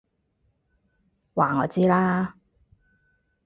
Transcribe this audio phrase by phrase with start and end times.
[1.35, 2.33] 話我知啦！